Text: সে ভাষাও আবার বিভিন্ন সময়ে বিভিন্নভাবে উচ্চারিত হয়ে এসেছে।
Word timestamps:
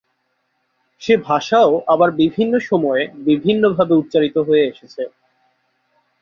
সে 1.01 1.13
ভাষাও 1.27 1.71
আবার 1.87 2.09
বিভিন্ন 2.17 2.53
সময়ে 2.69 3.03
বিভিন্নভাবে 3.25 3.93
উচ্চারিত 3.95 4.35
হয়ে 4.47 4.63
এসেছে। 4.67 5.03